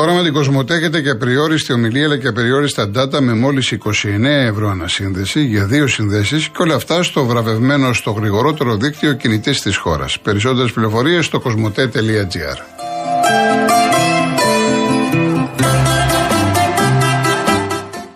[0.00, 4.24] Τώρα με την Κοσμοτέ έχετε και περιόριστη ομιλία αλλά και περιόριστα data με μόλις 29
[4.24, 9.76] ευρώ ανασύνδεση για δύο συνδέσεις και όλα αυτά στο βραβευμένο στο γρηγορότερο δίκτυο κινητής της
[9.76, 10.20] χώρας.
[10.20, 12.58] Περισσότερες πληροφορίες στο κοσμοτέ.gr.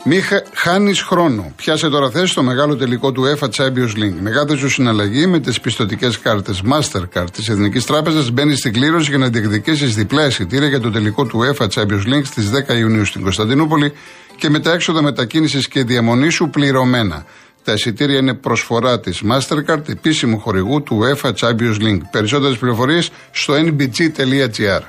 [0.06, 0.22] Μη
[0.54, 1.52] χάνεις χρόνο.
[1.56, 4.14] Πιάσε τώρα θέση στο μεγάλο τελικό του EFA Champions League.
[4.20, 9.18] Μεγάλη σου συναλλαγή με τις πιστοτικές κάρτες Mastercard της Εθνικής Τράπεζας μπαίνεις στην κλήρωση για
[9.18, 13.22] να διεκδικήσεις διπλά εισιτήρια για το τελικό του EFA Champions League στις 10 Ιουνίου στην
[13.22, 13.92] Κωνσταντινούπολη
[14.36, 17.24] και με τα έξοδα μετακίνησης και διαμονή σου πληρωμένα.
[17.64, 22.00] Τα εισιτήρια είναι προσφορά της Mastercard, επίσημου χορηγού του EFA Champions League.
[22.10, 24.80] Περισσότερες πληροφορίες στο nbg.gr.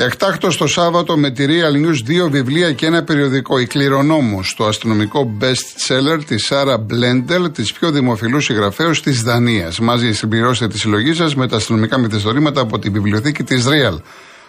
[0.00, 3.58] Εκτάκτο το Σάββατο με τη Real News δύο βιβλία και ένα περιοδικό.
[3.58, 9.78] Η κληρονόμος, το αστυνομικό best seller της Σάρα Μπλέντελ, της πιο δημοφιλούς συγγραφέως της Δανίας.
[9.78, 14.00] Μαζί συμπληρώστε τη συλλογή σας με τα αστυνομικά μυθιστορήματα από τη βιβλιοθήκη της Real.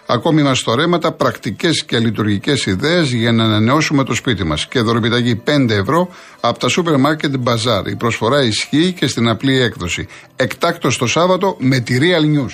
[0.06, 4.66] Ακόμη μαστορέματα, πρακτικές και λειτουργικές ιδέες για να ανανεώσουμε το σπίτι μας.
[4.66, 6.08] Και δωρεπιταγή 5 ευρώ
[6.40, 7.88] από τα σούπερ μάρκετ Bazaar.
[7.90, 10.08] Η προσφορά ισχύει και στην απλή έκδοση.
[10.36, 12.52] Εκτάκτο το Σάββατο με τη Real News.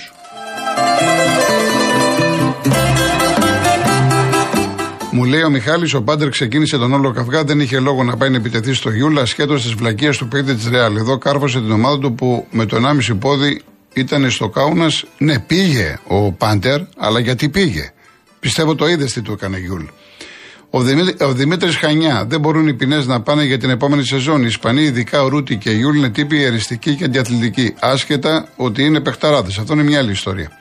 [5.47, 8.73] Ο Μιχάλης, ο Πάντερ ξεκίνησε τον όλο καυγά, δεν είχε λόγο να πάει να επιτεθεί
[8.73, 10.95] στο Γιούλα, ασχέτως της βλακείας του παίκτη της Ρεάλ.
[10.95, 13.61] Εδώ κάρφωσε την ομάδα του που με το 1,5 πόδι
[13.93, 15.03] ήταν στο Κάουνας.
[15.17, 17.91] Ναι, πήγε ο Πάντερ, αλλά γιατί πήγε;
[18.39, 19.83] Πιστεύω το είδες τι του έκανε Γιούλ.
[20.69, 22.25] Ο, Δημήτρη, ο Δημήτρης Χανιά.
[22.27, 24.41] Δεν μπορούν οι ποινές να πάνε για την επόμενη σεζόν.
[24.41, 27.73] Οι Ισπανοί, ειδικά ο Ρούτι και η Γιούλ, είναι τύποι εριστικοί και αντιαθλητικοί.
[27.79, 29.57] Άσχετα ότι είναι παιχταράδες.
[29.57, 30.51] Αυτό είναι μια άλλη ιστορία.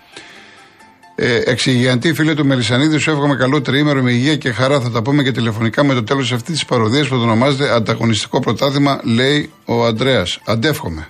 [1.19, 4.81] Ε, εξηγιαντή φίλε του Μελισανίδη, σου εύχομαι καλό τριήμερο με υγεία και χαρά.
[4.81, 8.41] Θα τα πούμε και τηλεφωνικά με το τέλος αυτής της παρωδίας που το ονομάζεται Ανταγωνιστικό
[8.41, 10.27] Πρωτάθλημα, λέει ο Αντρέας.
[10.45, 11.07] Αντεύχομαι.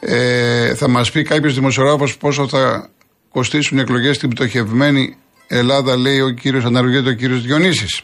[0.00, 2.88] Ε, θα μας πει κάποιος δημοσιογράφος πόσο θα
[3.30, 5.16] κοστίσουν οι εκλογές στην πτωχευμένη
[5.46, 8.02] Ελλάδα, λέει ο κύριος Αναρωτιέται ο κύριος Διονύσης.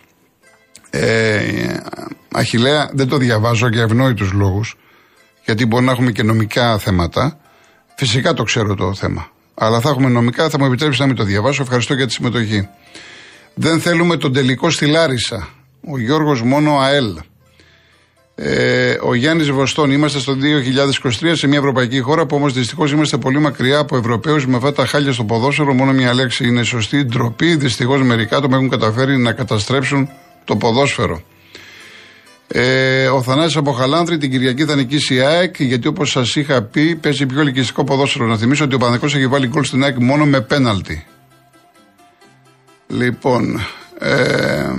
[0.91, 1.41] Ε,
[2.32, 4.77] Αχηλέα, δεν το διαβάζω για ευνόητους λόγους,
[5.44, 7.41] γιατί μπορεί να έχουμε και νομικά θέματα.
[7.97, 9.31] Φυσικά το ξέρω το θέμα
[9.62, 11.62] αλλά θα έχουμε νομικά, θα μου επιτρέψεις να μην το διαβάσω.
[11.62, 12.69] Ευχαριστώ για τη συμμετοχή.
[13.54, 15.48] Δεν θέλουμε τον τελικό στη Λάρισα.
[15.91, 17.19] Ο Γιώργος μόνο ΑΕΛ.
[18.34, 23.16] Ε, ο Γιάννης Βοστόν, είμαστε στο 2023 σε μια ευρωπαϊκή χώρα που όμως δυστυχώς είμαστε
[23.16, 25.75] πολύ μακριά από Ευρωπαίους με αυτά τα χάλια στο ποδόσφαιρο.
[25.75, 27.04] Μόνο μια λέξη είναι σωστή.
[27.04, 27.56] Ντροπή.
[27.56, 30.09] Δυστυχώς μερικά το έχουν καταφέρει να καταστρέψουν
[30.44, 31.22] το ποδόσφαιρο.
[32.53, 36.62] Ε, ο Θανάσης από Χαλάνδρη την Κυριακή θα νικήσει η ΑΕΚ, γιατί όπως σας είχα
[36.62, 38.27] πει, παίζει πιο ελκυστικό ποδόσφαιρο.
[38.27, 41.05] Να θυμίσω ότι ο Παναδικό έχει βάλει γκολ στην ΑΕΚ μόνο με πέναλτι.
[42.87, 43.61] Λοιπόν.
[43.99, 44.71] Ε,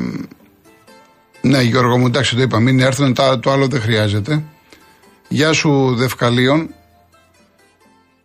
[1.42, 2.60] ναι, Γιώργο μου, εντάξει, το είπα.
[2.60, 4.44] Μην έρθουν, το άλλο δεν χρειάζεται.
[5.28, 6.70] Γεια σου, Δευκαλίων.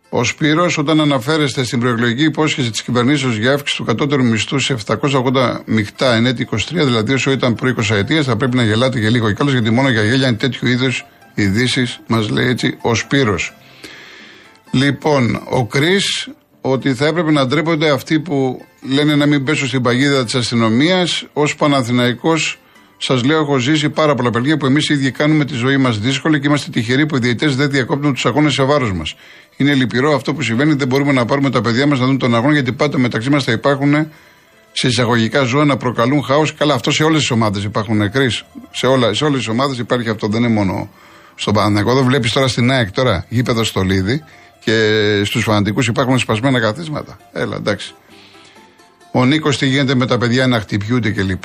[0.09, 4.75] Ο Σπύρος, όταν αναφέρεστε στην προεκλογική υπόσχεση της κυβερνήσεως για αύξηση του κατώτερου μισθού σε
[4.87, 8.99] 780 μεικτά εν έτη 23, δηλαδή όσο ήταν προ 20 ετία, θα πρέπει να γελάτε
[8.99, 12.95] και λίγο κιόλα, γιατί μόνο για γέλια είναι τέτοιου είδους ειδήσεις, μας λέει έτσι ο
[12.95, 13.53] Σπύρος.
[14.71, 15.97] Λοιπόν, ο Κρι,
[16.61, 21.25] ότι θα έπρεπε να ντρέπονται αυτοί που λένε να μην πέσω στην παγίδα της αστυνομίας.
[21.33, 22.59] Ω Παναθηναϊκός
[22.97, 25.99] Σας λέω, έχω ζήσει πάρα πολλά παιδιά που εμείς οι ίδιοι κάνουμε τη ζωή μας
[25.99, 29.15] δύσκολη και είμαστε τυχεροί που οι διαιτές δεν διακόπτουν τους αγώνες σε βάρος μας.
[29.57, 32.35] Είναι λυπηρό αυτό που συμβαίνει, δεν μπορούμε να πάρουμε τα παιδιά μας να δουν τον
[32.35, 34.09] αγώνα γιατί πάντα μεταξύ μας θα υπάρχουν
[34.71, 36.53] σε εισαγωγικά ζώα να προκαλούν χάος.
[36.53, 38.29] Καλά, αυτό σε όλες τις ομάδες υπάρχουν νεκροί.
[38.71, 40.89] Σε, όλα, σε όλες τις ομάδες υπάρχει αυτό, δεν είναι μόνο
[41.35, 41.97] στον Παναγιώτο.
[41.97, 44.23] Εδώ βλέπεις τώρα στην ΑΕΚ τώρα γήπεδο στο Λίδι
[44.63, 47.17] και στους φανατικούς υπάρχουν σπασμένα καθίσματα.
[47.33, 47.95] Έλα, εντάξει.
[49.19, 51.43] Ο Νίκος τι γίνεται με τα παιδιά να χτυπιούνται κλπ.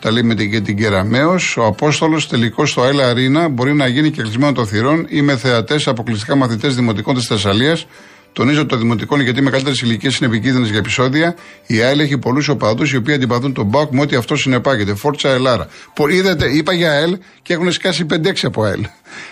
[0.00, 1.36] Τα λέει με την, και την Κεραμαίο.
[1.56, 5.36] Ο Απόστολος τελικός στο ΑΕΛ Αρίνα μπορεί να γίνει και κλεισμένο των θυρών ή με
[5.36, 7.86] θεατές αποκλειστικά μαθητές δημοτικών της Θεσσαλίας.
[8.32, 11.36] Τονίζω το δημοτικό γιατί με καλύτερες ηλικίες είναι επικίνδυνες για επεισόδια.
[11.66, 14.94] Η ΑΕΛ έχει πολλούς οπαδούς οι οποίοι αντιπαθούν τον Μπάουκ με ό,τι αυτό συνεπάγεται.
[14.94, 15.68] Φόρτσα Ελάρα.
[16.08, 18.84] Είδατε, είπα για ΑΕΛ και έχουν σκάσει 5-6 από ΑΕΛ.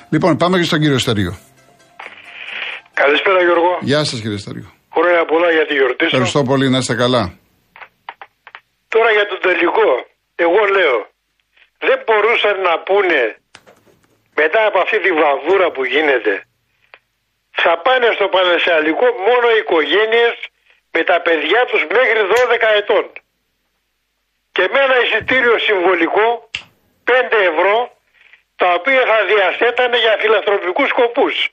[0.08, 1.38] Λοιπόν, πάμε και στον κύριο Στεριό.
[2.94, 3.78] Καλησπέρα Γιώργο.
[3.80, 4.72] Γεια σας κύριε Στεριό.
[4.88, 6.10] Ωραία πολλά για τη γιορτή σου.
[6.16, 7.40] Ευχαριστώ πολύ, να είστε καλά.
[8.94, 9.90] Τώρα για τον τελικό,
[10.34, 10.98] εγώ λέω,
[11.78, 13.36] δεν μπορούσαν να πούνε
[14.34, 16.34] μετά από αυτή τη βαβούρα που γίνεται,
[17.50, 20.34] θα πάνε στο Πανεσιαλικό μόνο οι οικογένειες
[20.90, 23.04] με τα παιδιά τους μέχρι 12 ετών.
[24.52, 26.50] Και με ένα εισιτήριο συμβολικό
[27.04, 27.76] 5 ευρώ
[28.56, 31.48] τα οποία θα διαθέτανε για φιλανθρωπικούς σκοπούς.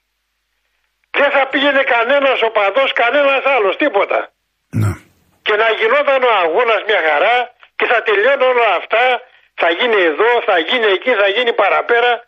[1.12, 4.32] Δεν θα πήγαινε κανένας οπαδός, κανένας άλλος, τίποτα.
[4.70, 5.09] Ναι
[5.50, 9.22] και να γινόταν ο αγώνας μια χαρά και θα τελειώνουν όλα αυτά.
[9.54, 12.26] Θα γίνει εδώ, θα γίνει εκεί, θα γίνει παραπέρα.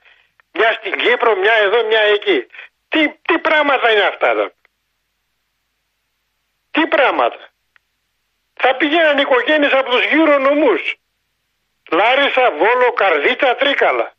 [0.51, 2.47] Μια στην Κύπρο, μια εδώ, μια εκεί.
[2.89, 4.51] Τι, τι πράγματα είναι αυτά εδώ;
[6.71, 7.50] Τι πράγματα;
[8.53, 10.95] Θα πηγαίναν οικογένειες από τους γύρω νομούς.
[11.91, 14.13] Λάρισα, Βόλο, Καρδίτσα, Τρίκαλα.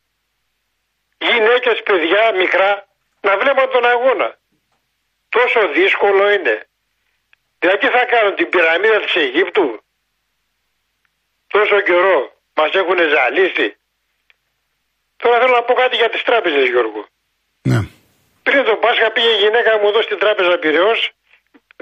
[1.18, 2.86] Γυναίκες, παιδιά, μικρά,
[3.20, 4.38] να βλέπουν τον αγώνα.
[5.28, 6.66] Τόσο δύσκολο είναι.
[7.62, 9.66] Δηλαδή θα κάνουν την πυραμίδα της Αιγύπτου.
[11.54, 12.18] Τόσο καιρό
[12.54, 13.76] μας έχουν ζαλίσει.
[15.16, 17.06] Τώρα θέλω να πω κάτι για τις τράπεζες Γιώργο.
[17.62, 17.80] Ναι.
[18.42, 21.10] Πριν τον Πάσχα πήγε η γυναίκα μου εδώ στην τράπεζα Πυραιός.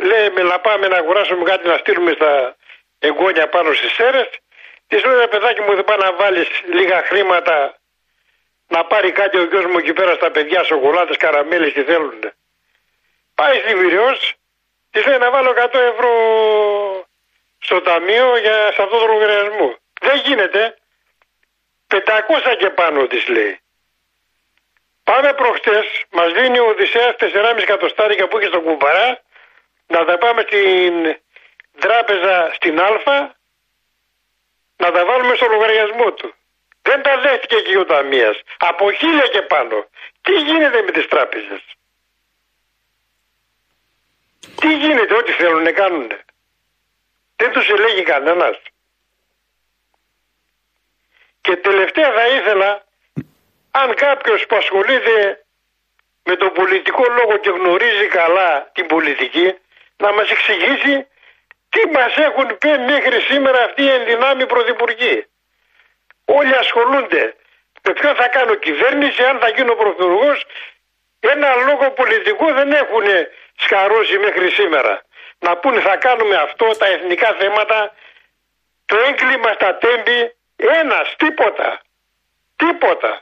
[0.08, 2.56] Λέει με να πάμε να αγοράσουμε κάτι να στείλουμε στα
[2.98, 4.28] εγγόνια πάνω στις σέρες.
[4.88, 7.56] Της λέω παιδάκι μου δεν πάει να βάλεις λίγα χρήματα
[8.68, 12.20] να πάρει κάτι ο γιος μου εκεί πέρα στα παιδιά σοκολάτες, καραμέλες τι θέλουν.
[13.34, 14.34] Πάει στη Πυραιός.
[14.90, 16.12] Τη λέει να βάλω 100 ευρώ
[17.58, 19.76] στο ταμείο για σε αυτό το λογαριασμό.
[20.00, 20.74] Δεν γίνεται.
[21.86, 23.60] 500 και πάνω της λέει.
[25.04, 29.20] Πάμε προχτές, μας δίνει ο Οδυσσέας 4,5 εκατοστάρικα που έχει στον κουμπαρά
[29.86, 31.16] να τα πάμε στην
[31.78, 33.34] τράπεζα στην Α
[34.76, 36.34] να τα βάλουμε στο λογαριασμό του.
[36.82, 38.40] Δεν τα δέχτηκε και ο Ταμείας.
[38.58, 39.86] Από χίλια και πάνω.
[40.20, 41.62] Τι γίνεται με τις τράπεζες;
[44.54, 46.12] Τι γίνεται, ό,τι θέλουν να κάνουν.
[47.36, 48.56] Δεν τους ελέγει κανένας.
[51.40, 52.84] Και τελευταία θα ήθελα,
[53.70, 55.44] αν κάποιος που ασχολείται
[56.22, 59.54] με τον πολιτικό λόγο και γνωρίζει καλά την πολιτική,
[59.96, 61.06] να μας εξηγήσει
[61.68, 65.26] τι μας έχουν πει μέχρι σήμερα αυτοί οι ενδυνάμοι πρωθυπουργοί.
[66.24, 67.34] Όλοι ασχολούνται
[67.82, 70.44] με ποιον θα κάνω κυβέρνηση, αν θα γίνω πρωθυπουργός,
[71.20, 73.04] ένα λόγο πολιτικό δεν έχουν
[73.64, 74.94] σκαρώσει μέχρι σήμερα.
[75.44, 77.78] Να πούνε θα κάνουμε αυτό, τα εθνικά θέματα,
[78.90, 80.18] το έγκλημα στα τέμπη,
[80.82, 81.68] ένας, τίποτα.
[82.62, 83.12] Τίποτα.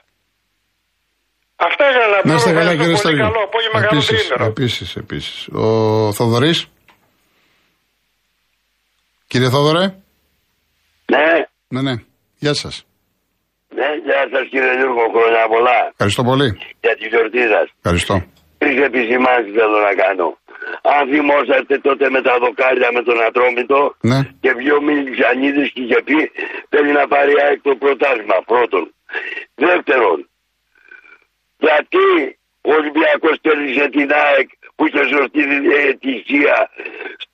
[1.67, 2.29] Αυτά για να πω.
[2.29, 4.46] Να είστε καλά κύριε Πολύ καλό απόγευμα, καλό Επίσης, τρίμηνο.
[4.52, 5.49] επίσης, επίσης.
[5.52, 5.67] Ο
[6.12, 6.58] Θοδωρής.
[9.26, 9.84] Κύριε Θόδωρε.
[11.12, 11.26] Ναι,
[11.69, 11.94] Ναι, ναι.
[12.38, 12.84] Γεια σας.
[13.69, 16.58] ναι, γεια σας κύριε Γιώργο, χρόνια πολλά Ευχαριστώ πολύ.
[16.81, 17.67] για τη γιορτή σας.
[17.82, 18.14] Ευχαριστώ.
[18.58, 20.38] Τρει επισημάνσεις θέλω να κάνω.
[20.82, 24.20] Αν θυμόσαστε τότε με τα δοκάρια με τον Ατρόμητο Ναι.
[24.40, 26.31] και βγει ο Μιλιανίδη και είχε πει
[26.69, 28.94] θέλει να πάρει ΑΕΚ το πρωτάθλημα πρώτον.
[29.55, 30.28] Δεύτερον,
[31.58, 36.70] γιατί ο Ολυμπιακός τέλεισε την ΑΕΚ που είχε σωστή διαιτησία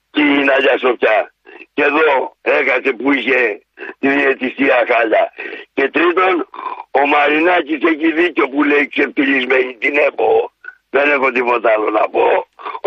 [0.09, 1.32] στην Αγία Σοφιά.
[1.75, 3.61] Και εδώ έχασε που είχε
[3.99, 5.32] τη διαιτησία χάλια.
[5.75, 6.49] Και τρίτον,
[6.91, 10.53] ο Μαρινάκης έχει δίκιο που λέει ξεφτυλισμένη την ΕΠΟ.
[10.96, 12.25] Δεν έχω τίποτα άλλο να πω.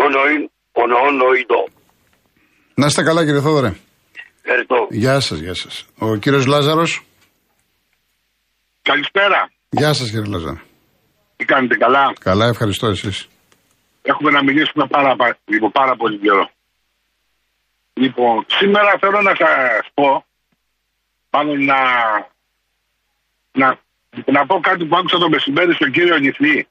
[0.02, 1.60] Ο νοή, ο νοήτο.
[2.74, 3.72] Να είστε καλά κύριε Θόδωρε.
[4.42, 4.86] Ευχαριστώ.
[4.90, 5.86] Γεια σας, γεια σας.
[5.98, 7.02] Ο κύριος Λάζαρος.
[8.82, 9.50] Καλησπέρα.
[9.70, 10.60] Γεια σας κύριε Λάζαρο.
[11.36, 13.28] Τι κάνετε καλά; Καλά, ευχαριστώ εσείς.
[14.02, 16.50] Έχουμε να μιλήσουμε πάρα, πα- λοιπόν, πάρα πολύ καιρό.
[17.92, 20.24] Λοιπόν, σήμερα θέλω να σας πω,
[21.30, 21.76] μάλλον να,
[23.52, 23.78] να,
[24.26, 26.68] να πω κάτι που άκουσα το μεσημέρι στον κύριο Νιθλή.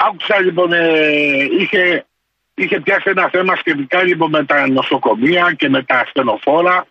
[0.00, 2.06] Άκουσα λοιπόν, ε, είχε,
[2.54, 6.86] είχε πιάσει ένα θέμα σχετικά λοιπόν με τα νοσοκομεία και με τα ασθενοφόρα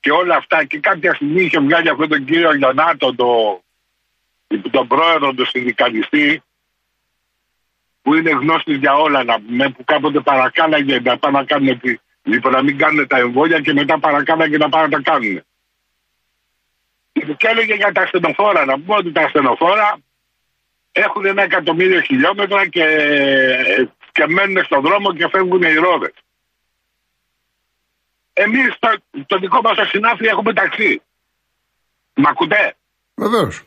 [0.00, 3.62] και όλα αυτά και κάποια στιγμή είχε βγάλει αυτόν τον κύριο Λιονάτο, το,
[4.70, 6.42] τον πρόεδρο του συνδικαλιστή,
[8.02, 11.98] που είναι γνώστης για όλα να πούμε, που κάποτε παρακάλαγε να πάνε να κάνουν τη-
[12.22, 15.42] λοιπόν, να μην κάνουν τα εμβόλια και μετά παρακάλαγε να πάνε να τα κάνουν.
[17.12, 19.98] Και έλεγε για τα ασθενοφόρα, να πούμε ότι τα ασθενοφόρα
[21.02, 22.86] έχουν ένα εκατομμύριο χιλιόμετρα και,
[24.12, 26.14] και μένουν στον δρόμο και φεύγουν οι ρόδες.
[28.32, 28.88] Εμείς το,
[29.26, 31.02] το δικό μας το συνάφι έχουμε ταξί.
[32.14, 32.76] Μ' ακούτε;
[33.14, 33.62] Βεβαίως.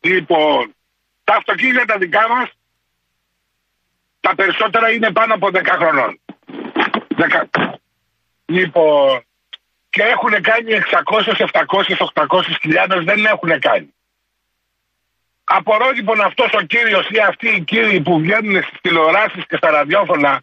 [0.00, 0.74] Λοιπόν,
[1.24, 2.48] τα αυτοκίνητα δικά μας,
[4.20, 6.20] τα περισσότερα είναι πάνω από 10 χρονών.
[7.16, 7.74] 10.
[8.44, 9.24] Λοιπόν,
[9.90, 13.94] και έχουν κάνει 600, 700, 800 χιλιάδες, δεν έχουν κάνει.
[15.44, 19.70] Απορώ λοιπόν αυτός ο κύριος ή αυτοί οι κύριοι που βγαίνουν στις τηλεοράσεις και στα
[19.70, 20.42] ραδιόφωνα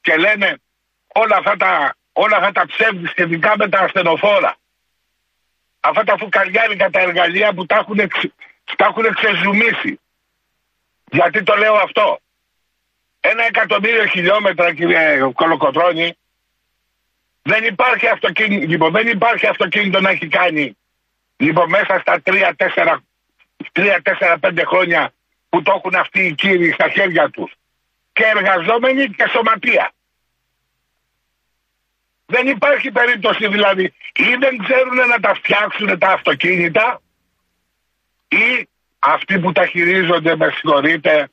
[0.00, 0.58] και λένε
[1.06, 4.56] όλα αυτά τα, όλα αυτά τα ψεύδι σχετικά με τα ασθενοφόρα.
[5.80, 8.32] Αυτά τα φουκαριάρικα τα εργαλεία που τα έχουν, εξ-
[8.76, 10.00] τα έχουν ξεζουμίσει.
[11.10, 12.18] Γιατί το λέω αυτό.
[13.20, 16.16] Ένα εκατομμύριο χιλιόμετρα κύριε Κολοκοτρώνη
[17.42, 20.76] δεν υπάρχει αυτοκίνητο, λοιπόν, δεν υπάρχει αυτοκίνητο να έχει κάνει
[21.36, 22.22] λοιπόν μέσα στα
[23.72, 25.12] τρία, τέσσερα, πέντε χρόνια
[25.48, 27.52] που το έχουν αυτοί οι κύριοι στα χέρια τους.
[28.12, 29.92] Και εργαζόμενοι και σωματεία.
[32.26, 37.00] Δεν υπάρχει περίπτωση δηλαδή ή δεν ξέρουν να τα φτιάξουν τα αυτοκίνητα
[38.28, 41.30] ή αυτοί που τα χειρίζονται, με συγχωρείτε,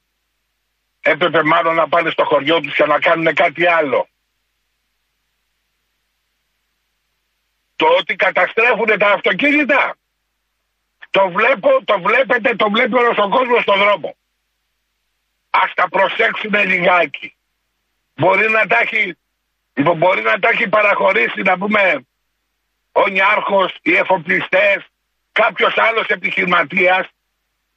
[1.02, 4.08] έπρεπε μάλλον να πάνε στο χωριό τους και να κάνουν κάτι άλλο.
[7.76, 9.96] Το ότι καταστρέφουν τα αυτοκίνητα
[11.18, 14.16] το βλέπω, το βλέπετε, το βλέπει όλος ο κόσμος στον δρόμο.
[15.50, 17.36] Ας τα προσέξουμε λιγάκι.
[18.16, 19.18] Μπορεί να τα έχει,
[19.74, 22.06] λοιπόν, μπορεί να τα έχει παραχωρήσει να πούμε
[22.92, 24.86] ο Νιάρχος, οι εφοπλιστές,
[25.32, 27.08] κάποιος άλλος επιχειρηματίας,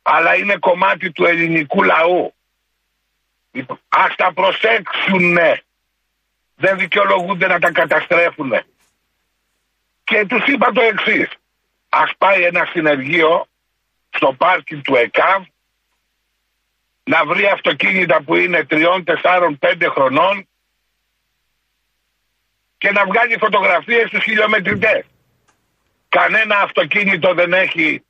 [0.03, 2.35] αλλά είναι κομμάτι του ελληνικού λαού.
[3.51, 5.63] Λοιπόν, ας τα προσέξουνε.
[6.57, 8.53] Δεν δικαιολογούνται να τα καταστρέφουν.
[10.05, 11.40] Και τους είπα το εξής.
[11.93, 13.47] Ας πάει ένα συνεργείο
[14.11, 15.43] στο πάρκι του ΕΚΑΒ
[17.05, 20.49] να βρει αυτοκίνητα που είναι τριών, τεσσάρων, πέντε χρονών
[22.79, 25.05] και να βγάλει φωτογραφίες στους χιλιομετρητές.
[26.09, 28.05] Κανένα αυτοκίνητο δεν έχει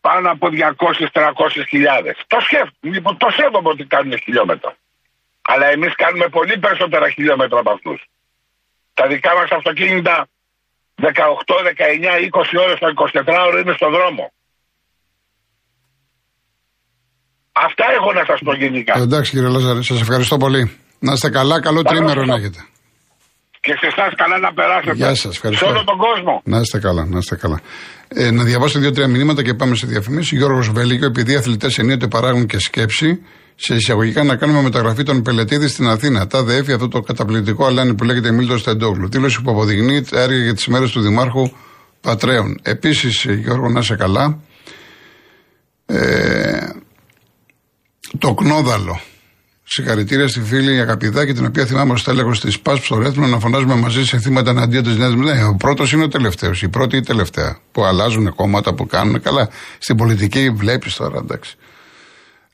[0.00, 0.48] πάνω από
[1.12, 1.32] 200-300
[1.68, 2.16] χιλιάδες.
[2.26, 4.76] Το σκέφτομαι, λοιπόν, το σέβομαι ότι κάνουν χιλιόμετρα.
[5.42, 8.04] Αλλά εμείς κάνουμε πολύ περισσότερα χιλιόμετρα από αυτούς.
[8.94, 10.28] Τα δικά μας αυτοκίνητα
[11.00, 14.24] 18, 19, 20 ώρες το 24 ώρο είναι στο δρόμο.
[17.52, 18.92] Αυτά έχω να σας πω γενικά.
[18.98, 20.62] Εντάξει κύριε Λάζαρη, σας ευχαριστώ πολύ.
[20.98, 22.60] Να είστε καλά, καλό τρίμερο να έχετε.
[23.60, 24.94] Και σε εσάς καλά να περάσετε.
[24.94, 25.66] Γεια σας, ευχαριστώ.
[25.66, 26.42] Σε όλο τον κόσμο.
[26.44, 27.60] Να είστε καλά, να είστε καλά.
[28.08, 30.38] Ε, να διαβάσω δύο-τρία μηνύματα και πάμε σε διαφημίσεις.
[30.38, 33.22] Γιώργος Βέλγιο, επειδή οι αθλητές ενίοτε παράγουν και σκέψη,
[33.62, 36.26] σε εισαγωγικά να κάνουμε μεταγραφή των Πελετήδη στην Αθήνα.
[36.26, 39.08] Τα ΔΕΕΦ αυτό το καταπληκτικό αλάνι που λέγεται Μίλτο Στεντόγλου.
[39.08, 41.50] Δήλωση που αποδεικνύει τα έργα για τις μέρες του Δημάρχου
[42.00, 42.58] Πατρέων.
[42.62, 44.40] Επίσης, Γιώργο, να είσαι καλά.
[45.86, 46.68] Ε,
[48.18, 49.00] το Κνόδαλο.
[49.64, 53.74] Συγχαρητήρια στη φίλη Αγαπηδάκη, την οποία θυμάμαι ως τέλεχος της ΠΑΣ στο Ρέθμο να φωνάζουμε
[53.74, 55.46] μαζί σε θύματα εναντίον της Νέας Δημοκρατία.
[55.46, 57.58] Ο πρώτος είναι ο τελευταίος, η πρώτη ή η τελευταία.
[57.72, 59.48] Που αλλάζουν κόμματα, που κάνουν καλά.
[59.78, 61.56] Στην πολιτική βλέπεις τώρα, εντάξει.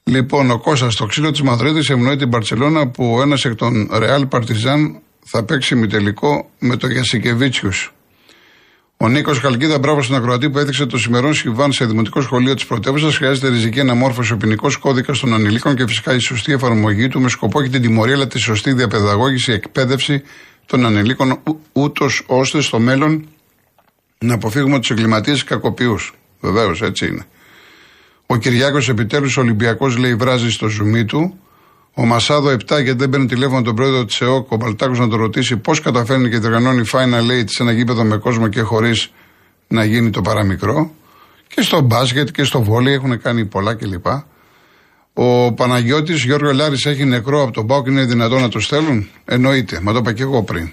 [0.09, 4.27] Λοιπόν, ο Κώστας στο ξύλο της Μαδρίτης ευνοεί την Παρσελώνα που ένας εκ των Ρεάλ
[4.27, 7.93] Παρτιζάν θα παίξει μη τελικό με το Γιασικεβίτσιους.
[8.97, 12.67] Ο Νίκος Χαλκίδα, μπράβο στην ακροατή που έδειξε το σημερινό Σιβάν σε δημοτικό σχολείο της
[12.67, 13.17] πρωτεύουσας.
[13.17, 17.29] Χρειάζεται ριζική αναμόρφωση ο ποινικός κώδικας των ανηλίκων και φυσικά η σωστή εφαρμογή του με
[17.29, 20.23] σκοπό και την τιμωρία αλλά τη σωστή διαπαιδαγώγηση, εκπαίδευση
[20.67, 21.39] των ανηλίκων,
[21.73, 23.29] ούτως ώστε στο μέλλον
[24.19, 26.13] να αποφύγουμε τους εγκληματίες κακοποιούς.
[26.41, 27.27] Βεβαίως, έτσι είναι.
[28.27, 31.39] Ο Κυριάκος επιτέλους Ολυμπιακός λέει βράζει στο ζουμί του.
[31.95, 35.17] Ο Μασάδο 7 γιατί δεν παίρνει τηλέφωνο τον πρόεδρο της ΕΟΚ, ο Μπαλτάκος να το
[35.17, 39.13] ρωτήσει πώς καταφέρνει και διοργανώνει Final Eight σε ένα γήπεδο με κόσμο και χωρίς
[39.69, 40.91] να γίνει το παραμικρό.
[41.55, 44.07] Και στο μπάσκετ και στο βόλι έχουν κάνει πολλά κλπ.
[45.13, 49.81] Ο Παναγιώτης Γιώργο Ελλάρη έχει νεκρό από τον Πάοκ, είναι δυνατόν να το στέλνουν; Εννοείται,
[49.83, 50.73] μα το είπα και εγώ πριν.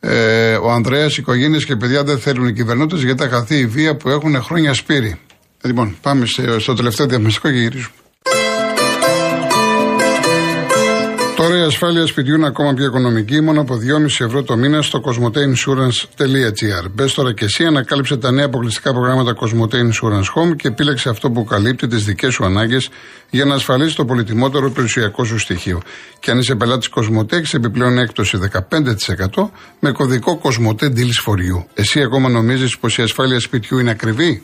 [0.00, 3.96] Ε, ο Ανδρέας, οικογένειες και παιδιά δεν θέλουν οι κυβερνώτες γιατί θα χαθεί η βία
[3.96, 5.18] που έχουν χρόνια σπήρι.
[5.62, 6.26] Λοιπόν, πάμε
[6.58, 7.94] στο τελευταίο διαμεσικό και γυρίζουμε.
[11.40, 15.02] Τώρα η ασφάλεια σπιτιού είναι ακόμα πιο οικονομική, μόνο από 2,5 ευρώ το μήνα στο
[15.04, 16.90] cosmoteinsurance.gr.
[16.90, 21.30] Μπες τώρα και εσύ, ανακάλυψε τα νέα αποκλειστικά προγράμματα Cosmote Insurance Home και επίλεξε αυτό
[21.30, 22.88] που καλύπτει τις δικές σου ανάγκες
[23.30, 25.80] για να ασφαλίσεις το πολυτιμότερο περιουσιακό σου στοιχείο.
[26.20, 28.38] Και αν είσαι πελάτης Cosmote, έχεις επιπλέον έκπτωση
[29.36, 29.50] 15%
[29.80, 31.64] με κωδικό Cosmote Deals for You.
[31.74, 34.42] Εσύ ακόμα νομίζεις πως η ασφάλεια σπιτιού είναι ακριβή;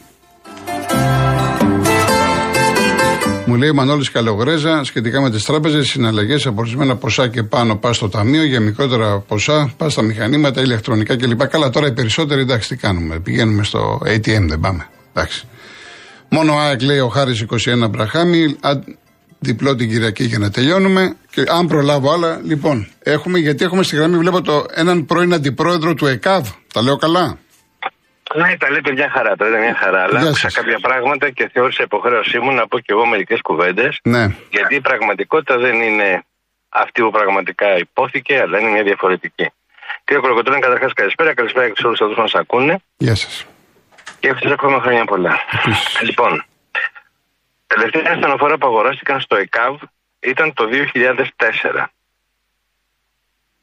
[3.57, 7.97] Μου λέει Μανώλης Καλογρέζα σχετικά με τις τράπεζες, συναλλαγές από ορισμένα ποσά και πάνω πας
[7.97, 11.47] στο ταμείο, για μικρότερα ποσά πας στα μηχανήματα, ηλεκτρονικά κλπ.
[11.47, 13.19] Καλά, τώρα οι περισσότεροι εντάξει τι κάνουμε.
[13.19, 14.87] Πηγαίνουμε στο ATM, δεν πάμε.
[15.13, 15.45] Εντάξει.
[16.29, 17.45] Μόνο ΑΕΚ λέει ο Χάρης
[17.85, 18.57] 21 Μπραχάμι,
[19.39, 21.17] διπλό την Κυριακή για να τελειώνουμε.
[21.31, 25.95] Και αν προλάβω άλλα, λοιπόν, έχουμε, γιατί έχουμε στη γραμμή, βλέπω το, έναν πρώην αντιπρόεδρο
[25.95, 26.49] του ΕΚΑΒ.
[26.73, 27.39] Τα λέω καλά;
[28.37, 30.02] Ναι, τα λέτε μια χαρά, τα λέτε μια χαρά.
[30.02, 33.99] Αλλά άκουσα κάποια πράγματα και θεώρησα υποχρέωσή μου να πω και εγώ μερικές κουβέντες.
[34.02, 34.25] Ναι.
[34.50, 36.25] Γιατί η πραγματικότητα δεν είναι
[36.69, 39.50] αυτή που πραγματικά υπόθηκε, αλλά είναι μια διαφορετική.
[40.05, 41.35] Κύριε Κολοκοτρόνη, καταρχάς καλησπέρα.
[41.35, 42.78] Καλησπέρα και σε όλους αυτούς που μας ακούνε.
[42.97, 43.47] Γεια σας.
[44.21, 45.38] Και εύχομαι ακόμα χρόνια πολλά.
[46.00, 46.45] Λοιπόν,
[47.66, 49.76] τελευταία ασθενοφόρα που αγοράστηκαν στο ΕΚΑΒ
[50.21, 51.90] ήταν το 2004.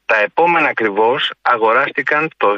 [0.06, 2.48] Τα επόμενα ακριβώς αγοράστηκαν το,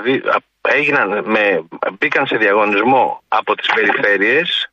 [0.69, 1.65] έγιναν με,
[1.99, 4.71] μπήκαν σε διαγωνισμό από τις περιφέρειες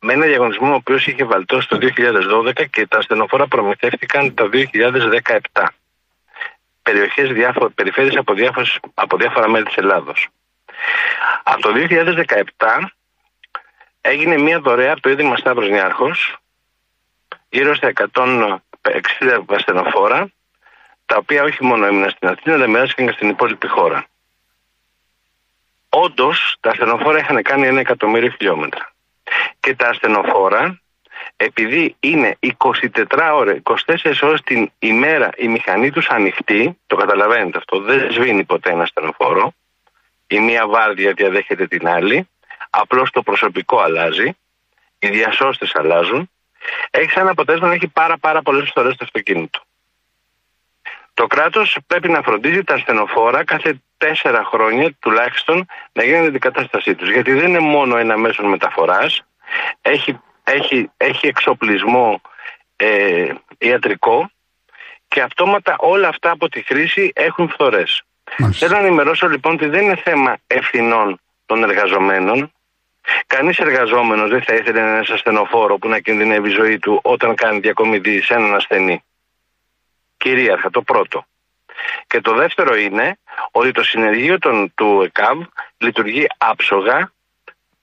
[0.00, 4.50] με ένα διαγωνισμό ο οποίος είχε βαλτώσει το 2012 και τα ασθενοφόρα προμηθεύτηκαν το
[5.52, 5.66] 2017.
[6.82, 10.28] Περιοχές, διάφο, περιφέρειες από, διάφορες, από διάφορα μέρη της Ελλάδος.
[11.42, 12.90] Από το 2017
[14.00, 16.36] έγινε μια δωρεά από το Ίδρυμα Σταύρος Νιάρχος
[17.48, 18.58] γύρω στα 160
[19.46, 20.30] ασθενοφόρα
[21.06, 24.06] τα οποία όχι μόνο έμειναν στην Αθήνα αλλά μοιράστηκαν και στην υπόλοιπη χώρα.
[26.04, 28.92] Όντως τα ασθενοφόρα είχαν κάνει ένα εκατομμύριο χιλιόμετρα.
[29.60, 30.80] Και τα ασθενοφόρα,
[31.36, 37.80] επειδή είναι 24 ώρε, 24 ώρες την ημέρα η μηχανή τους ανοιχτή, το καταλαβαίνετε αυτό,
[37.80, 39.52] δεν σβήνει ποτέ ένα ασθενοφόρο,
[40.26, 42.28] Η μία βάρδια διαδέχεται την άλλη.
[42.70, 44.36] Απλώς το προσωπικό αλλάζει.
[44.98, 46.30] Οι διασώστες αλλάζουν.
[46.90, 49.60] Έχει σαν αποτέλεσμα να έχει πάρα, πάρα πολλές φορές το αυτοκίνητο.
[51.16, 56.94] Το κράτος πρέπει να φροντίζει τα ασθενοφόρα κάθε τέσσερα χρόνια τουλάχιστον να γίνει η αντικατάστασή
[56.94, 57.10] τους.
[57.10, 59.22] Γιατί δεν είναι μόνο ένα μέσο μεταφοράς,
[59.82, 62.20] έχει, έχει, έχει εξοπλισμό
[62.76, 64.30] ε, ιατρικό
[65.08, 68.02] και αυτόματα όλα αυτά από τη χρήση έχουν φθορές.
[68.52, 72.52] Θέλω να ενημερώσω λοιπόν ότι δεν είναι θέμα ευθυνών των εργαζομένων.
[73.26, 77.58] Κανείς εργαζόμενος δεν θα ήθελε ένας ασθενοφόρο που να κινδυνεύει η ζωή του όταν κάνει
[77.58, 79.02] διακομιδή σε έναν ασθενή.
[80.16, 81.24] Κυρίαρχα, το πρώτο.
[82.06, 83.18] Και το δεύτερο είναι
[83.50, 85.38] ότι το συνεργείο των, του ΕΚΑΒ
[85.78, 87.12] λειτουργεί άψογα,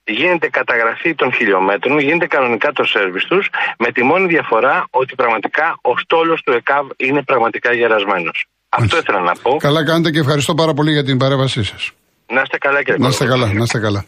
[0.04, 5.78] γίνεται καταγραφή των χιλιόμετρων, γίνεται κανονικά το σέρβις τους, με τη μόνη διαφορά ότι πραγματικά
[5.80, 8.46] ο στόλος του ΕΚΑΒ είναι πραγματικά γερασμένος.
[8.68, 9.56] Αυτό ήθελα να πω.
[9.56, 11.92] Καλά κάνετε και ευχαριστώ πάρα πολύ για την παρέμβασή σας.
[12.26, 14.04] Να είστε καλά κύριε Να είστε καλά, να είστε καλά.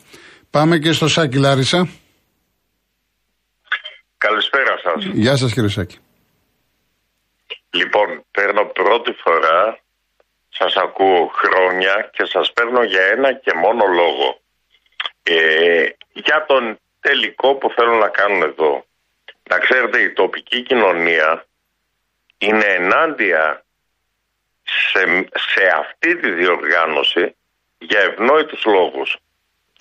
[0.50, 1.88] Πάμε και στο Σάκη Λάρισα.
[4.18, 5.04] Καλησπέρα σας.
[5.04, 5.98] Γεια σας κύριε Σάκη.
[7.76, 9.78] Λοιπόν, παίρνω πρώτη φορά,
[10.48, 14.40] σας ακούω χρόνια και σας παίρνω για ένα και μόνο λόγο.
[15.22, 18.84] Ε, για τον τελικό που θέλω να κάνουν εδώ.
[19.48, 21.46] Να ξέρετε, η τοπική κοινωνία
[22.38, 23.64] είναι ενάντια
[24.62, 27.36] σε, σε αυτή τη διοργάνωση
[27.78, 29.16] για ευνόητους λόγους.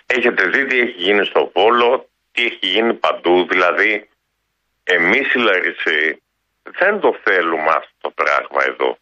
[0.06, 4.10] Έχετε δει τι έχει γίνει στο Βόλο, τι έχει γίνει παντού, δηλαδή
[4.84, 6.22] εμείς οι Λαρισαίοι
[6.72, 8.98] δεν το θέλουμε αυτό το πράγμα εδώ.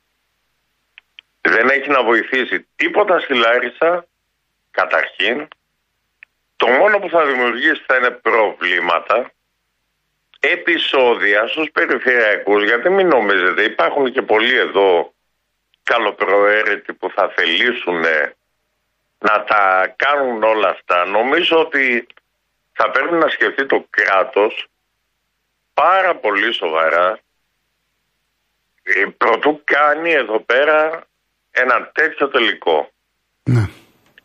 [1.42, 4.06] Δεν έχει να βοηθήσει τίποτα στη Λάρισα,
[4.72, 5.48] καταρχήν.
[6.56, 9.32] Το μόνο που θα δημιουργήσει θα είναι προβλήματα,
[10.40, 15.14] επεισόδια στους περιφερειακούς, γιατί μην νομίζετε, υπάρχουν και πολλοί εδώ
[15.84, 18.04] καλοπροαίρετοι που θα θελήσουν
[19.18, 21.06] να τα κάνουν όλα αυτά.
[21.06, 22.08] Νομίζω ότι
[22.74, 24.68] θα πρέπει να σκεφτεί το κράτος
[25.74, 27.22] πάρα πολύ σοβαρά ε,
[29.18, 31.08] πρωτού κάνει εδώ πέρα
[31.52, 32.90] ένα τέτοιο τελικό.
[33.44, 33.70] Ναι.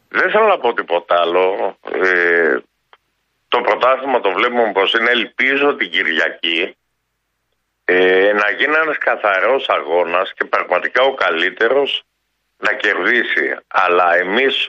[0.08, 1.76] Δεν θέλω να πω τίποτα άλλο.
[1.92, 2.58] Ε,
[3.48, 6.76] το πρωτάθλημα το βλέπουμε πως είναι ελπίζω την Κυριακή
[7.84, 12.02] ε, να γίνει ένας καθαρός αγώνας και πραγματικά ο καλύτερος
[12.56, 13.56] να κερδίσει.
[13.66, 14.68] Αλλά εμείς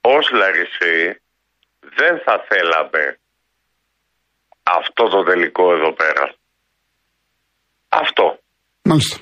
[0.00, 1.20] ως Λαρισί
[1.80, 3.18] δεν θα θέλαμε
[4.62, 6.34] αυτό το τελικό εδώ πέρα.
[7.88, 8.38] Αυτό.
[8.82, 9.16] Μάλιστα.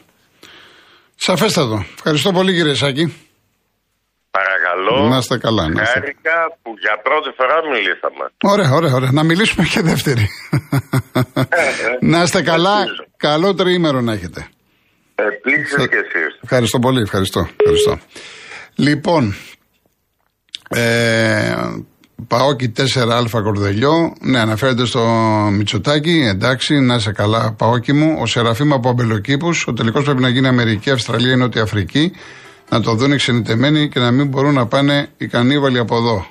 [1.14, 1.84] Σαφέστατο.
[1.94, 3.14] Ευχαριστώ πολύ κύριε Σάκη.
[4.30, 5.08] Παρακαλώ.
[5.08, 5.68] Να είστε καλά.
[5.68, 5.98] Να είστε.
[6.00, 8.24] Χάρηκα που για πρώτη φορά μιλήσαμε.
[8.42, 9.12] Ωραία, ωραία, ωραία.
[9.12, 10.28] Να μιλήσουμε και δεύτερη.
[12.00, 12.78] να είστε καλά.
[12.80, 13.04] Ελπίζω.
[13.16, 14.48] Καλό τριήμερο να έχετε.
[15.14, 16.38] Επίσης και εσείς.
[16.42, 17.00] Ευχαριστώ πολύ.
[17.00, 17.48] Ευχαριστώ.
[17.56, 17.98] ευχαριστώ.
[18.74, 19.34] Λοιπόν,
[20.68, 21.54] ε,
[22.26, 24.12] Παόκι 4α Κορδελιό.
[24.20, 25.00] Ναι, αναφέρεται στο
[25.52, 26.24] Μητσοτάκι.
[26.26, 28.16] Εντάξει, να είσαι καλά, Παόκι μου.
[28.20, 29.66] Ο Σεραφείμ από Αμπελοκήπους.
[29.66, 32.12] Ο τελικός πρέπει να γίνει Αμερική, Αυστραλία, Νότια Αφρική.
[32.70, 36.26] Να το δουν ξενιτεμένοι και να μην μπορούν να πάνε οι κανίβαλοι από εδώ.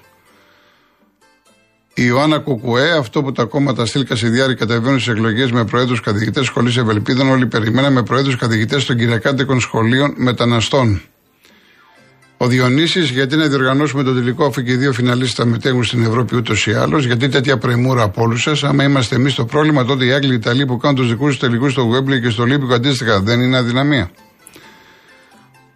[1.93, 6.45] Η Ιωάννα Κουκουέ, αυτό που τα κόμματα Στήλκα Ιδιάρη κατεβαίνουν στις εκλογές με προέδρους καθηγητές
[6.45, 11.02] σχολής Ευελπίδων, όλοι περιμέναμε προέδρους καθηγητές των Κυριακάτικων Σχολείων Μεταναστών.
[12.39, 16.04] Ο Διονύσης, γιατί να διοργανώσουμε το τελικό, αφού και οι δύο φιναλίστες θα μετέχουν στην
[16.04, 18.63] Ευρώπη ούτως ή άλλως, γιατί τέτοια πρεμούρα από όλους σας.
[18.63, 21.39] Άμα είμαστε εμείς το πρόβλημα, τότε οι Άγγλοι, οι Ιταλοί που κάνουν τους δικούς τους
[21.39, 24.10] τελικούς στο Γουέμπλε και στο Λίπικο αντίστοιχα δεν είναι αδυναμία.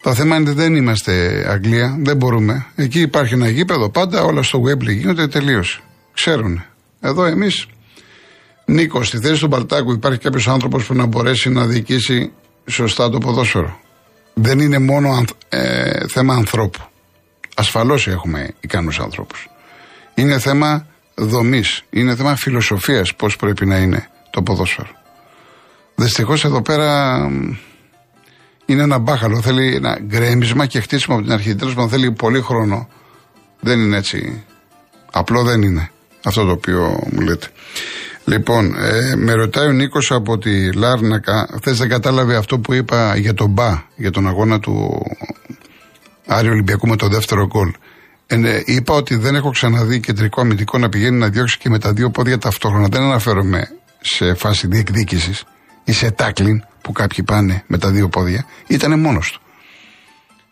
[0.02, 2.65] Το θέμα είναι ότι δεν είμαστε Αγγλία, δεν μπορούμε.
[2.76, 5.80] Εκεί υπάρχει ένα γήπεδο, πάντα όλα στο Γουέμπλε γίνονται τελείωσε.
[6.13, 6.63] Ξέρουν.
[7.00, 7.65] Εδώ εμείς.
[8.65, 12.32] Νίκο, στη θέση του Μπαλτάκου υπάρχει κάποιος άνθρωπος που να μπορέσει να διοικήσει
[12.65, 13.80] σωστά το ποδόσφαιρο.
[14.34, 16.79] Δεν είναι μόνο ανθ- ε, θέμα ανθρώπου.
[17.55, 19.49] Ασφαλώς έχουμε ικανούς ανθρώπους.
[20.13, 20.85] Είναι θέμα
[21.15, 21.83] δομής.
[21.89, 24.89] Είναι θέμα φιλοσοφίας πώς πρέπει να είναι το ποδόσφαιρο.
[25.95, 27.55] Δυστυχώς εδώ πέρα μ,
[28.65, 29.41] είναι ένα μπάχαλο.
[29.41, 31.55] Θέλει ένα γκρέμισμα και χτίσιμο από την αρχή.
[31.55, 32.87] Τέλος πάντων θέλει πολύ χρόνο.
[33.59, 34.43] Δεν είναι έτσι.
[35.11, 35.91] Απλό δεν είναι
[36.23, 37.47] αυτό το οποίο μου λέτε.
[38.25, 43.15] Λοιπόν, ε, με ρωτάει ο Νίκος από τη Λάρνακα, χθε δεν κατάλαβε αυτό που είπα
[43.15, 45.05] για τον Μπα, για τον αγώνα του
[46.25, 47.73] Άρη Ολυμπιακού με το δεύτερο γκολ.
[48.27, 51.79] Ε, ναι, είπα ότι δεν έχω ξαναδεί κεντρικό αμυντικό να πηγαίνει να διώξει και με
[51.79, 52.88] τα δύο πόδια ταυτόχρονα.
[52.88, 53.67] Δεν αναφέρομαι
[54.01, 55.43] σε φάση διεκδίκησης
[55.84, 58.45] ή σε τάκλιν που κάποιοι πάνε με τα δύο πόδια.
[58.67, 59.41] Ήταν μόνος του.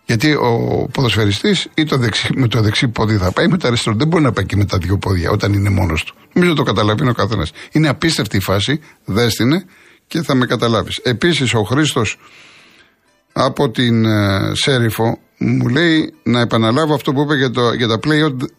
[0.05, 3.95] Γιατί ο ποδοσφαιριστής ή το δεξί, με το δεξί πόδι θα πάει, με το αριστερό.
[3.95, 6.15] Δεν μπορεί να πάει και με τα δύο πόδια όταν είναι μόνος του.
[6.33, 7.51] Νομίζω το καταλαβαίνει ο καθένας.
[7.71, 9.65] Είναι απίστευτη η φάση, δέστηνε
[10.07, 10.97] και θα με καταλάβεις.
[10.97, 12.17] Επίσης ο Χρήστος
[13.33, 17.99] από την ε, Σέριφο Μου λέει να επαναλάβω αυτό που είπε για, το, για, τα
[18.03, 18.49] play out,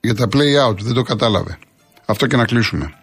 [0.00, 0.76] για τα play out.
[0.78, 1.58] Δεν το κατάλαβε.
[2.06, 2.94] Αυτό και να κλείσουμε.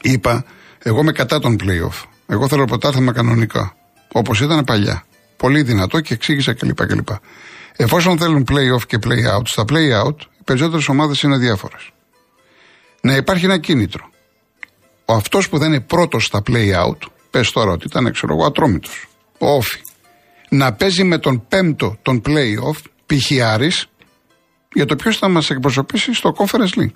[0.00, 0.44] Είπα,
[0.78, 2.04] εγώ είμαι κατά τον play-off.
[2.26, 3.76] Εγώ θέλω πρωτάθλημα κανονικά.
[4.12, 5.04] Όπως ήταν παλιά.
[5.36, 6.86] Πολύ δυνατό και εξήγησα κλπ.
[6.86, 7.08] κλπ.
[7.76, 11.90] Εφόσον θέλουν play-off και play-out, στα play-out οι περισσότερες ομάδες είναι διάφορες.
[13.00, 14.10] Να υπάρχει ένα κίνητρο.
[15.04, 16.98] Ο αυτός που δεν είναι πρώτος στα play-out,
[17.30, 19.08] πες τώρα ότι ήταν, ξέρω εγώ, ατρόμητος.
[19.38, 19.80] Ο Όφη.
[20.48, 23.30] Να παίζει με τον πέμπτο τον play-off, π.χ.
[24.72, 26.94] για το ποιος θα μας εκπροσωπήσει στο Conference League.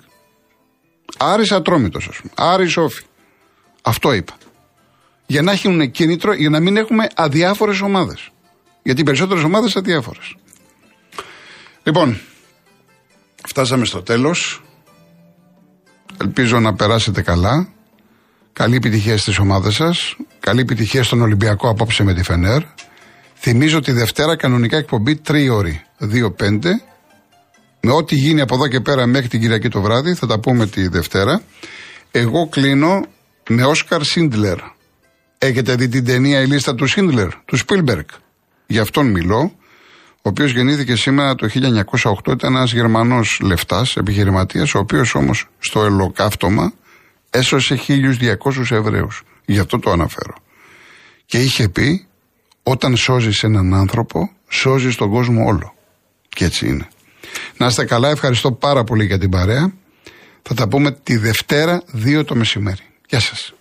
[1.17, 2.31] Άρης Ατρόμητος, ας πούμε.
[2.35, 3.03] Άρης Όφη.
[3.81, 4.33] Αυτό είπα.
[5.25, 8.29] Για να έχουν κίνητρο, για να μην έχουμε αδιάφορες ομάδες.
[8.83, 10.35] Γιατί οι περισσότερες ομάδες αδιάφορες.
[11.83, 12.19] Λοιπόν,
[13.47, 14.61] φτάσαμε στο τέλος.
[16.21, 17.67] Ελπίζω να περάσετε καλά.
[18.53, 20.15] Καλή επιτυχία στις ομάδες σας.
[20.39, 22.61] Καλή επιτυχία στον Ολυμπιακό απόψε με τη Φενέρ.
[23.43, 26.59] Θυμίζω τη Δευτέρα κανονικά εκπομπή τρίωρη 2-5
[27.81, 30.67] με ό,τι γίνει από εδώ και πέρα μέχρι την Κυριακή το βράδυ, θα τα πούμε
[30.67, 31.41] τη Δευτέρα.
[32.11, 33.05] Εγώ κλείνω
[33.49, 34.57] με Όσκαρ Σίντλερ.
[35.37, 38.05] Έχετε δει την ταινία Η λίστα του Σίντλερ, του Σπίλμπεργκ.
[38.67, 39.55] Γι' αυτόν μιλώ.
[40.15, 45.83] Ο οποίος γεννήθηκε σήμερα το 1908, ήταν ένας Γερμανός λεφτάς, επιχειρηματίας, ο οποίος όμως στο
[45.83, 46.73] ελοκαύτωμα
[47.29, 49.23] έσωσε 1200 Εβραίους.
[49.45, 50.33] Γι' αυτό το αναφέρω.
[51.25, 52.05] Και είχε πει,
[52.63, 55.75] όταν σώζεις έναν άνθρωπο, σώζεις τον κόσμο όλο.
[56.29, 56.87] Και έτσι είναι.
[57.57, 59.73] Να είστε καλά, ευχαριστώ πάρα πολύ για την παρέα.
[60.41, 62.83] Θα τα πούμε τη Δευτέρα 2 το μεσημέρι.
[63.09, 63.53] Γεια σας.